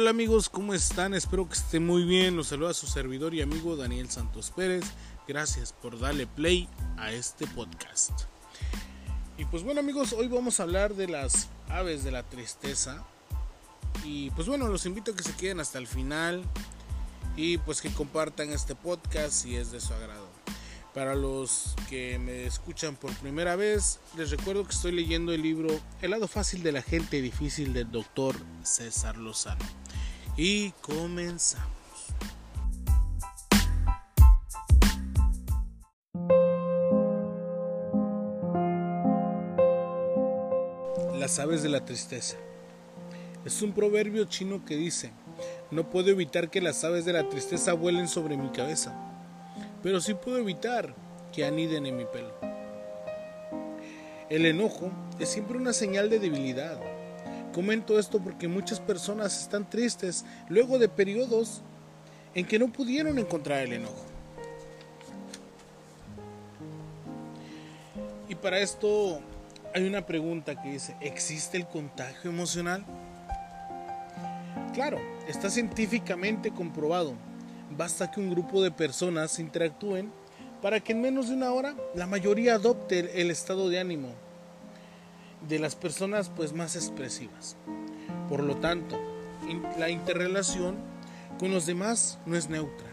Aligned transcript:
Hola 0.00 0.10
amigos, 0.10 0.48
¿cómo 0.48 0.74
están? 0.74 1.12
Espero 1.12 1.48
que 1.48 1.54
estén 1.54 1.84
muy 1.84 2.04
bien. 2.04 2.36
Los 2.36 2.46
saluda 2.46 2.72
su 2.72 2.86
servidor 2.86 3.34
y 3.34 3.42
amigo 3.42 3.74
Daniel 3.74 4.08
Santos 4.08 4.52
Pérez. 4.54 4.84
Gracias 5.26 5.72
por 5.72 5.98
darle 5.98 6.28
play 6.28 6.68
a 6.98 7.10
este 7.10 7.48
podcast. 7.48 8.12
Y 9.38 9.44
pues 9.46 9.64
bueno 9.64 9.80
amigos, 9.80 10.12
hoy 10.12 10.28
vamos 10.28 10.60
a 10.60 10.62
hablar 10.62 10.94
de 10.94 11.08
las 11.08 11.48
aves 11.68 12.04
de 12.04 12.12
la 12.12 12.22
tristeza. 12.22 13.04
Y 14.04 14.30
pues 14.30 14.46
bueno, 14.46 14.68
los 14.68 14.86
invito 14.86 15.10
a 15.10 15.16
que 15.16 15.24
se 15.24 15.34
queden 15.34 15.58
hasta 15.58 15.78
el 15.78 15.88
final 15.88 16.44
y 17.36 17.58
pues 17.58 17.82
que 17.82 17.90
compartan 17.90 18.50
este 18.50 18.76
podcast 18.76 19.32
si 19.32 19.56
es 19.56 19.72
de 19.72 19.80
su 19.80 19.92
agrado. 19.94 20.28
Para 20.94 21.16
los 21.16 21.74
que 21.90 22.18
me 22.18 22.46
escuchan 22.46 22.96
por 22.96 23.12
primera 23.14 23.56
vez, 23.56 23.98
les 24.16 24.30
recuerdo 24.30 24.64
que 24.64 24.74
estoy 24.74 24.92
leyendo 24.92 25.32
el 25.32 25.42
libro 25.42 25.68
El 26.02 26.12
lado 26.12 26.28
fácil 26.28 26.62
de 26.62 26.72
la 26.72 26.82
gente 26.82 27.20
difícil 27.20 27.72
del 27.72 27.90
doctor 27.90 28.36
César 28.62 29.16
Lozano. 29.16 29.64
Y 30.38 30.70
comenzamos. 30.80 31.66
Las 41.18 41.38
aves 41.38 41.62
de 41.62 41.68
la 41.68 41.84
tristeza. 41.84 42.38
Es 43.44 43.60
un 43.60 43.72
proverbio 43.72 44.24
chino 44.24 44.64
que 44.64 44.76
dice, 44.76 45.10
no 45.70 45.90
puedo 45.90 46.08
evitar 46.08 46.48
que 46.48 46.62
las 46.62 46.82
aves 46.84 47.04
de 47.04 47.12
la 47.12 47.28
tristeza 47.28 47.74
vuelen 47.74 48.08
sobre 48.08 48.38
mi 48.38 48.48
cabeza 48.48 49.04
pero 49.82 50.00
sí 50.00 50.14
puedo 50.14 50.38
evitar 50.38 50.94
que 51.32 51.44
aniden 51.44 51.86
en 51.86 51.96
mi 51.96 52.04
pelo. 52.04 52.32
El 54.28 54.44
enojo 54.44 54.90
es 55.18 55.28
siempre 55.28 55.56
una 55.56 55.72
señal 55.72 56.10
de 56.10 56.18
debilidad. 56.18 56.78
Comento 57.58 57.98
esto 57.98 58.20
porque 58.20 58.46
muchas 58.46 58.78
personas 58.78 59.42
están 59.42 59.68
tristes 59.68 60.24
luego 60.48 60.78
de 60.78 60.88
periodos 60.88 61.60
en 62.32 62.46
que 62.46 62.56
no 62.56 62.72
pudieron 62.72 63.18
encontrar 63.18 63.64
el 63.64 63.72
enojo. 63.72 64.04
Y 68.28 68.36
para 68.36 68.60
esto 68.60 69.18
hay 69.74 69.88
una 69.88 70.06
pregunta 70.06 70.62
que 70.62 70.70
dice, 70.70 70.94
¿existe 71.00 71.56
el 71.56 71.66
contagio 71.66 72.30
emocional? 72.30 72.84
Claro, 74.72 75.00
está 75.26 75.50
científicamente 75.50 76.52
comprobado 76.52 77.14
basta 77.76 78.08
que 78.08 78.20
un 78.20 78.30
grupo 78.30 78.62
de 78.62 78.70
personas 78.70 79.40
interactúen 79.40 80.12
para 80.62 80.78
que 80.78 80.92
en 80.92 81.00
menos 81.00 81.26
de 81.26 81.34
una 81.34 81.50
hora 81.50 81.74
la 81.96 82.06
mayoría 82.06 82.54
adopte 82.54 83.20
el 83.20 83.32
estado 83.32 83.68
de 83.68 83.80
ánimo 83.80 84.27
de 85.46 85.58
las 85.58 85.76
personas 85.76 86.30
pues 86.34 86.52
más 86.52 86.76
expresivas. 86.76 87.56
Por 88.28 88.42
lo 88.42 88.56
tanto, 88.56 88.98
la 89.78 89.90
interrelación 89.90 90.76
con 91.38 91.52
los 91.52 91.66
demás 91.66 92.18
no 92.26 92.36
es 92.36 92.48
neutra. 92.48 92.88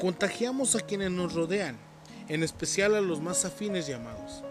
Contagiamos 0.00 0.74
a 0.74 0.80
quienes 0.80 1.10
nos 1.10 1.34
rodean, 1.34 1.76
en 2.28 2.42
especial 2.42 2.94
a 2.94 3.00
los 3.00 3.20
más 3.20 3.44
afines 3.44 3.86
llamados. 3.86 4.42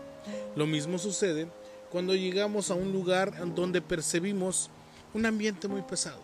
Lo 0.55 0.67
mismo 0.67 0.97
sucede 0.97 1.47
cuando 1.89 2.15
llegamos 2.15 2.71
a 2.71 2.75
un 2.75 2.91
lugar 2.91 3.33
donde 3.53 3.81
percibimos 3.81 4.69
un 5.13 5.25
ambiente 5.25 5.67
muy 5.67 5.81
pesado 5.81 6.21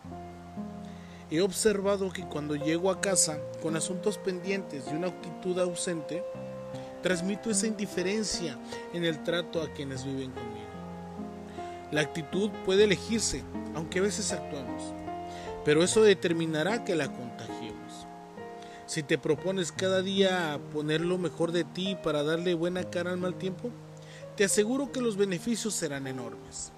He 1.30 1.42
observado 1.42 2.10
que 2.10 2.24
cuando 2.24 2.56
llego 2.56 2.90
a 2.90 3.02
casa 3.02 3.38
con 3.62 3.76
asuntos 3.76 4.18
pendientes 4.18 4.86
y 4.90 4.96
una 4.96 5.08
actitud 5.08 5.60
ausente, 5.60 6.24
transmito 7.04 7.52
esa 7.52 7.68
indiferencia 7.68 8.58
en 8.94 9.04
el 9.04 9.22
trato 9.24 9.62
a 9.62 9.68
quienes 9.74 10.06
viven 10.06 10.32
conmigo. 10.32 10.57
La 11.92 12.02
actitud 12.02 12.50
puede 12.66 12.84
elegirse, 12.84 13.44
aunque 13.74 14.00
a 14.00 14.02
veces 14.02 14.34
actuamos, 14.34 14.94
pero 15.64 15.84
eso 15.84 16.02
determinará 16.02 16.84
que 16.84 16.96
la 16.96 17.08
contagiemos. 17.08 18.06
Si 18.86 19.04
te 19.04 19.18
propones 19.18 19.72
cada 19.72 20.02
día 20.02 20.60
poner 20.74 21.02
lo 21.02 21.18
mejor 21.18 21.52
de 21.52 21.64
ti 21.64 21.98
para 22.04 22.24
darle 22.24 22.56
buena 22.56 22.90
cara 22.90 23.12
al 23.12 23.18
mal 23.18 23.36
tiempo, 23.36 23.70
te 24.36 24.44
aseguro 24.44 24.92
que 24.92 25.02
los 25.02 25.16
beneficios 25.16 25.74
serán 25.74 26.08
enormes. 26.08 26.72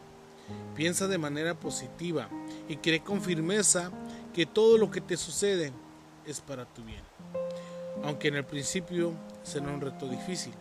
Piensa 0.76 1.08
de 1.08 1.18
manera 1.18 1.56
positiva 1.56 2.30
y 2.68 2.78
cree 2.78 3.02
con 3.02 3.22
firmeza 3.22 3.92
que 4.34 4.46
todo 4.46 4.78
lo 4.78 4.90
que 4.92 5.02
te 5.02 5.18
sucede 5.18 5.74
es 6.26 6.40
para 6.40 6.66
tu 6.66 6.84
bien. 6.84 7.02
Aunque 8.04 8.30
en 8.30 8.36
el 8.36 8.46
principio 8.46 9.14
será 9.44 9.70
un 9.70 9.82
reto 9.82 10.08
difícil. 10.08 10.54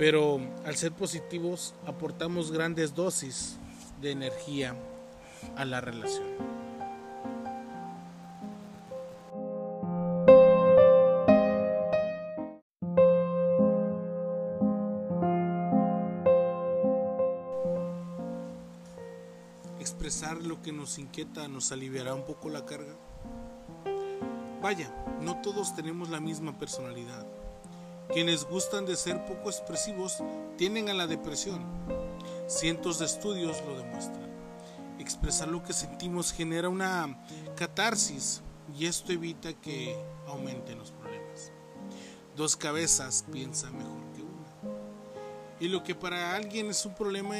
Pero 0.00 0.40
al 0.64 0.76
ser 0.76 0.92
positivos 0.92 1.74
aportamos 1.86 2.50
grandes 2.52 2.94
dosis 2.94 3.58
de 4.00 4.12
energía 4.12 4.74
a 5.56 5.66
la 5.66 5.82
relación. 5.82 6.26
expresar 19.78 20.42
lo 20.42 20.62
que 20.62 20.72
nos 20.72 20.98
inquieta 20.98 21.46
nos 21.46 21.72
aliviará 21.72 22.14
un 22.14 22.24
poco 22.24 22.48
la 22.48 22.64
carga? 22.64 22.96
Vaya, 24.62 24.90
no 25.20 25.42
todos 25.42 25.74
tenemos 25.74 26.08
la 26.08 26.20
misma 26.20 26.58
personalidad. 26.58 27.26
Quienes 28.12 28.44
gustan 28.44 28.86
de 28.86 28.96
ser 28.96 29.24
poco 29.24 29.50
expresivos 29.50 30.22
tienden 30.56 30.88
a 30.88 30.94
la 30.94 31.06
depresión. 31.06 31.64
Cientos 32.48 32.98
de 32.98 33.06
estudios 33.06 33.62
lo 33.66 33.76
demuestran. 33.76 34.28
Expresar 34.98 35.48
lo 35.48 35.62
que 35.62 35.72
sentimos 35.72 36.32
genera 36.32 36.68
una 36.68 37.24
catarsis 37.56 38.42
y 38.76 38.86
esto 38.86 39.12
evita 39.12 39.52
que 39.52 39.96
aumenten 40.26 40.78
los 40.78 40.90
problemas. 40.90 41.52
Dos 42.36 42.56
cabezas 42.56 43.24
piensan 43.32 43.76
mejor 43.76 44.02
que 44.14 44.22
una. 44.22 44.74
Y 45.60 45.68
lo 45.68 45.82
que 45.84 45.94
para 45.94 46.34
alguien 46.34 46.70
es 46.70 46.84
un 46.84 46.94
problema 46.94 47.36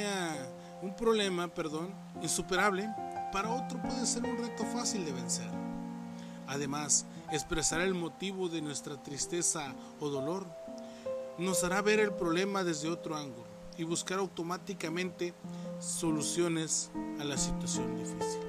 un 0.82 0.94
problema, 0.96 1.48
perdón, 1.48 1.92
insuperable, 2.22 2.88
para 3.32 3.50
otro 3.50 3.80
puede 3.82 4.06
ser 4.06 4.24
un 4.24 4.38
reto 4.38 4.64
fácil 4.64 5.04
de 5.04 5.12
vencer. 5.12 5.48
Además, 6.46 7.04
expresar 7.32 7.80
el 7.80 7.94
motivo 7.94 8.48
de 8.48 8.62
nuestra 8.62 9.02
tristeza 9.02 9.74
o 10.00 10.08
dolor 10.08 10.46
nos 11.38 11.64
hará 11.64 11.80
ver 11.82 12.00
el 12.00 12.12
problema 12.12 12.64
desde 12.64 12.88
otro 12.88 13.16
ángulo 13.16 13.46
y 13.78 13.84
buscar 13.84 14.18
automáticamente 14.18 15.32
soluciones 15.78 16.90
a 17.18 17.24
la 17.24 17.38
situación 17.38 17.96
difícil. 17.96 18.40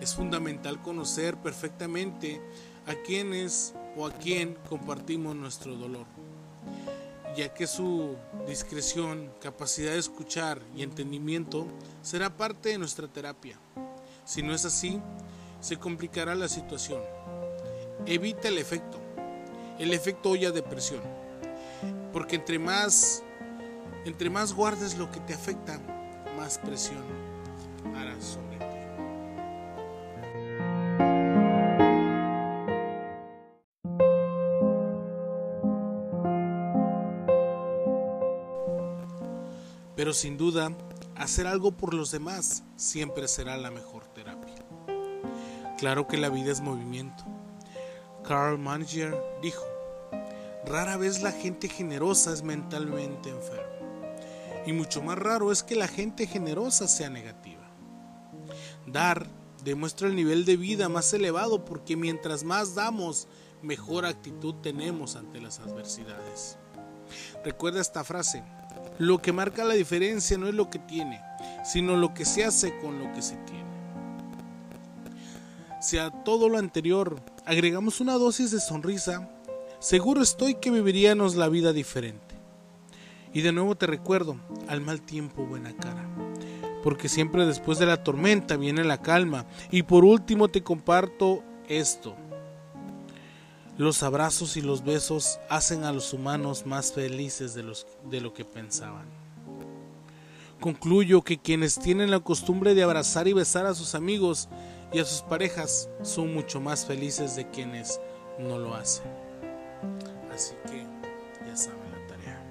Es 0.00 0.14
fundamental 0.14 0.80
conocer 0.82 1.36
perfectamente 1.36 2.40
a 2.86 2.94
quienes 2.94 3.74
o 3.96 4.06
a 4.06 4.12
quién 4.12 4.56
compartimos 4.68 5.34
nuestro 5.34 5.76
dolor 5.76 6.06
ya 7.34 7.52
que 7.52 7.66
su 7.66 8.16
discreción, 8.46 9.32
capacidad 9.40 9.92
de 9.92 9.98
escuchar 9.98 10.60
y 10.76 10.82
entendimiento 10.82 11.66
será 12.02 12.36
parte 12.36 12.70
de 12.70 12.78
nuestra 12.78 13.08
terapia. 13.08 13.58
Si 14.24 14.42
no 14.42 14.54
es 14.54 14.64
así, 14.64 15.00
se 15.60 15.78
complicará 15.78 16.34
la 16.34 16.48
situación. 16.48 17.00
Evita 18.06 18.48
el 18.48 18.58
efecto, 18.58 18.98
el 19.78 19.92
efecto 19.92 20.30
olla 20.30 20.50
de 20.50 20.62
presión, 20.62 21.00
porque 22.12 22.36
entre 22.36 22.58
más, 22.58 23.22
entre 24.04 24.28
más 24.28 24.52
guardes 24.52 24.98
lo 24.98 25.10
que 25.10 25.20
te 25.20 25.34
afecta, 25.34 25.80
más 26.36 26.58
presión 26.58 27.02
harás 27.96 28.24
sobre 28.24 28.58
ti. 28.58 28.62
Pero 39.94 40.12
sin 40.12 40.36
duda, 40.36 40.72
hacer 41.14 41.46
algo 41.46 41.70
por 41.72 41.94
los 41.94 42.10
demás 42.10 42.64
siempre 42.74 43.28
será 43.28 43.56
la 43.56 43.70
mejor 43.70 44.08
terapia. 44.08 44.54
Claro 45.78 46.08
que 46.08 46.16
la 46.16 46.28
vida 46.28 46.50
es 46.50 46.60
movimiento. 46.60 47.31
Carl 48.22 48.58
Manger 48.58 49.16
dijo, 49.42 49.64
rara 50.64 50.96
vez 50.96 51.22
la 51.22 51.32
gente 51.32 51.68
generosa 51.68 52.32
es 52.32 52.42
mentalmente 52.42 53.30
enferma. 53.30 53.62
Y 54.64 54.72
mucho 54.72 55.02
más 55.02 55.18
raro 55.18 55.50
es 55.50 55.62
que 55.62 55.74
la 55.74 55.88
gente 55.88 56.26
generosa 56.26 56.86
sea 56.86 57.10
negativa. 57.10 57.62
Dar 58.86 59.26
demuestra 59.64 60.08
el 60.08 60.16
nivel 60.16 60.44
de 60.44 60.56
vida 60.56 60.88
más 60.88 61.12
elevado 61.12 61.64
porque 61.64 61.96
mientras 61.96 62.44
más 62.44 62.74
damos, 62.74 63.26
mejor 63.60 64.06
actitud 64.06 64.54
tenemos 64.62 65.16
ante 65.16 65.40
las 65.40 65.58
adversidades. 65.58 66.58
Recuerda 67.44 67.80
esta 67.80 68.04
frase, 68.04 68.44
lo 68.98 69.20
que 69.20 69.32
marca 69.32 69.64
la 69.64 69.74
diferencia 69.74 70.38
no 70.38 70.48
es 70.48 70.54
lo 70.54 70.70
que 70.70 70.78
tiene, 70.78 71.20
sino 71.64 71.96
lo 71.96 72.14
que 72.14 72.24
se 72.24 72.44
hace 72.44 72.78
con 72.78 72.98
lo 72.98 73.12
que 73.12 73.22
se 73.22 73.36
tiene. 73.38 73.62
Si 75.80 75.98
a 75.98 76.10
todo 76.10 76.48
lo 76.48 76.58
anterior 76.58 77.20
agregamos 77.44 78.00
una 78.00 78.14
dosis 78.14 78.50
de 78.50 78.60
sonrisa, 78.60 79.28
seguro 79.78 80.22
estoy 80.22 80.54
que 80.54 80.70
viviríamos 80.70 81.34
la 81.34 81.48
vida 81.48 81.72
diferente. 81.72 82.36
Y 83.34 83.40
de 83.40 83.52
nuevo 83.52 83.74
te 83.74 83.86
recuerdo, 83.86 84.36
al 84.68 84.80
mal 84.80 85.00
tiempo 85.00 85.44
buena 85.44 85.74
cara. 85.76 86.08
porque 86.82 87.08
siempre 87.08 87.46
después 87.46 87.78
de 87.78 87.86
la 87.86 88.02
tormenta 88.02 88.56
viene 88.56 88.82
la 88.82 89.00
calma. 89.00 89.46
Y 89.70 89.84
por 89.84 90.04
último 90.04 90.48
te 90.48 90.64
comparto 90.64 91.44
esto. 91.68 92.16
Los 93.78 94.02
abrazos 94.02 94.56
y 94.56 94.62
los 94.62 94.84
besos 94.84 95.38
hacen 95.48 95.84
a 95.84 95.92
los 95.92 96.12
humanos 96.12 96.66
más 96.66 96.92
felices 96.92 97.54
de, 97.54 97.62
los, 97.62 97.86
de 98.10 98.20
lo 98.20 98.34
que 98.34 98.44
pensaban. 98.44 99.06
Concluyo 100.60 101.22
que 101.22 101.38
quienes 101.38 101.78
tienen 101.78 102.10
la 102.10 102.18
costumbre 102.20 102.74
de 102.74 102.82
abrazar 102.82 103.28
y 103.28 103.32
besar 103.32 103.66
a 103.66 103.74
sus 103.74 103.94
amigos 103.94 104.48
y 104.92 104.98
a 104.98 105.04
sus 105.04 105.22
parejas 105.22 105.88
son 106.02 106.34
mucho 106.34 106.60
más 106.60 106.84
felices 106.84 107.34
de 107.34 107.48
quienes 107.48 108.00
no 108.38 108.58
lo 108.58 108.74
hacen. 108.74 109.06
Así 110.32 110.54
que 110.66 110.86
ya 111.46 111.56
saben 111.56 111.80
la 111.90 112.06
tarea. 112.06 112.42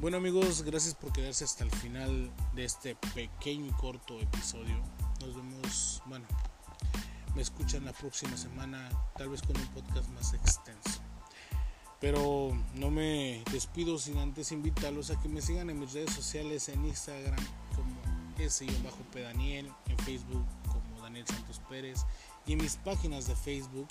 Bueno 0.00 0.18
amigos, 0.18 0.62
gracias 0.62 0.94
por 0.94 1.12
quedarse 1.12 1.44
hasta 1.44 1.64
el 1.64 1.70
final 1.70 2.30
de 2.54 2.64
este 2.64 2.96
pequeño 3.14 3.66
y 3.66 3.72
corto 3.72 4.18
episodio. 4.20 4.80
Nos 5.20 5.36
vemos, 5.36 6.02
bueno, 6.06 6.26
me 7.36 7.42
escuchan 7.42 7.84
la 7.84 7.92
próxima 7.92 8.34
semana, 8.38 8.88
tal 9.14 9.28
vez 9.28 9.42
con 9.42 9.54
un 9.58 9.66
podcast 9.68 10.08
más 10.08 10.32
extenso. 10.32 11.02
Pero 12.00 12.50
no 12.74 12.90
me 12.90 13.44
despido 13.52 13.98
sin 13.98 14.16
antes 14.16 14.52
invitarlos 14.52 15.10
a 15.10 15.20
que 15.20 15.28
me 15.28 15.42
sigan 15.42 15.68
en 15.68 15.78
mis 15.78 15.92
redes 15.92 16.14
sociales, 16.14 16.70
en 16.70 16.86
Instagram 16.86 17.36
como 17.74 17.94
S-P 18.38 19.20
Daniel, 19.20 19.70
en 19.86 19.98
Facebook 19.98 20.46
como 20.66 21.02
Daniel 21.02 21.26
Santos 21.26 21.60
Pérez 21.68 22.06
y 22.46 22.54
en 22.54 22.62
mis 22.62 22.76
páginas 22.76 23.26
de 23.26 23.36
Facebook 23.36 23.88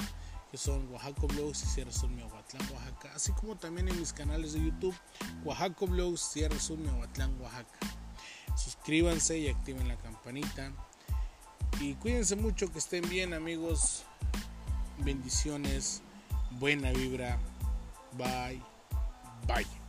que 0.49 0.57
son 0.57 0.91
Oaxaco 0.91 1.27
Blogs 1.27 1.63
y 1.63 1.67
Sierra 1.67 1.91
Sur 1.91 2.09
Miahuatlán, 2.09 2.67
Oaxaca, 2.73 3.11
así 3.13 3.31
como 3.33 3.55
también 3.57 3.89
en 3.89 3.99
mis 3.99 4.11
canales 4.11 4.53
de 4.53 4.63
YouTube 4.63 4.95
Oaxaco 5.43 5.85
Blogs, 5.85 6.21
Sierra 6.21 6.59
Sur 6.59 6.79
Miahuatlán, 6.79 7.39
Oaxaca. 7.39 7.79
Suscríbanse 8.57 9.37
y 9.37 9.49
activen 9.49 9.87
la 9.87 9.97
campanita. 9.97 10.71
Y 11.79 11.93
cuídense 11.95 12.35
mucho, 12.35 12.71
que 12.71 12.79
estén 12.79 13.07
bien 13.09 13.33
amigos. 13.33 14.03
Bendiciones, 14.99 16.01
buena 16.59 16.91
vibra. 16.91 17.37
Bye, 18.17 18.61
bye. 19.47 19.84